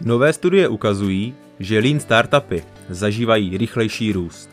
[0.00, 4.50] Nové studie ukazují, že lean startupy zažívají rychlejší růst.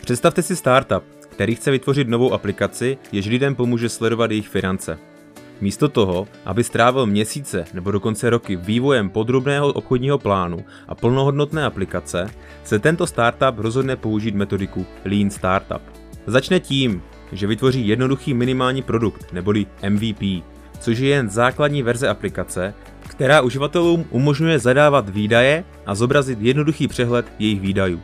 [0.00, 4.98] Představte si startup, který chce vytvořit novou aplikaci, jež lidem pomůže sledovat jejich finance.
[5.60, 12.30] Místo toho, aby strávil měsíce nebo dokonce roky vývojem podrobného obchodního plánu a plnohodnotné aplikace,
[12.64, 15.82] se tento startup rozhodne použít metodiku Lean Startup.
[16.26, 17.02] Začne tím,
[17.32, 20.22] že vytvoří jednoduchý minimální produkt neboli MVP,
[20.80, 22.74] což je jen základní verze aplikace,
[23.10, 28.00] která uživatelům umožňuje zadávat výdaje a zobrazit jednoduchý přehled jejich výdajů.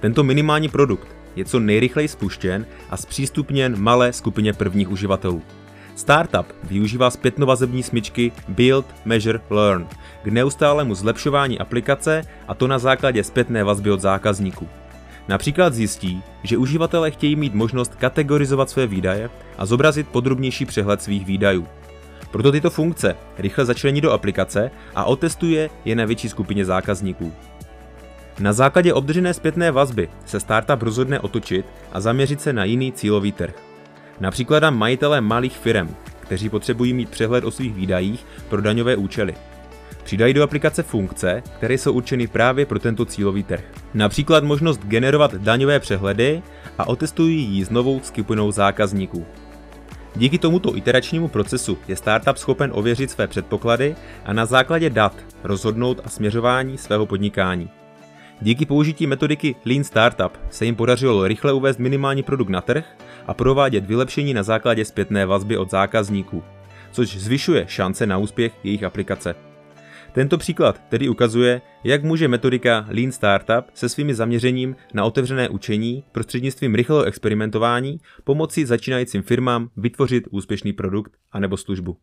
[0.00, 5.42] Tento minimální produkt je co nejrychleji spuštěn a zpřístupněn malé skupině prvních uživatelů.
[5.96, 9.86] Startup využívá zpětnovazební smyčky Build, Measure, Learn
[10.22, 14.68] k neustálému zlepšování aplikace a to na základě zpětné vazby od zákazníků.
[15.28, 21.26] Například zjistí, že uživatelé chtějí mít možnost kategorizovat své výdaje a zobrazit podrobnější přehled svých
[21.26, 21.66] výdajů.
[22.30, 27.32] Proto tyto funkce rychle začlení do aplikace a otestuje je na větší skupině zákazníků.
[28.40, 33.32] Na základě obdržené zpětné vazby se startup rozhodne otočit a zaměřit se na jiný cílový
[33.32, 33.54] trh.
[34.20, 39.34] Například na majitele malých firm, kteří potřebují mít přehled o svých výdajích pro daňové účely.
[40.04, 43.64] Přidají do aplikace funkce, které jsou určeny právě pro tento cílový trh.
[43.94, 46.42] Například možnost generovat daňové přehledy
[46.78, 49.26] a otestují ji s novou skupinou zákazníků.
[50.18, 55.12] Díky tomuto iteračnímu procesu je startup schopen ověřit své předpoklady a na základě dat
[55.44, 57.70] rozhodnout a směřování svého podnikání.
[58.40, 62.84] Díky použití metodiky Lean Startup se jim podařilo rychle uvést minimální produkt na trh
[63.26, 66.42] a provádět vylepšení na základě zpětné vazby od zákazníků,
[66.92, 69.47] což zvyšuje šance na úspěch jejich aplikace.
[70.18, 76.04] Tento příklad tedy ukazuje, jak může metodika Lean Startup se svými zaměřením na otevřené učení
[76.12, 81.96] prostřednictvím rychlého experimentování pomoci začínajícím firmám vytvořit úspěšný produkt anebo službu.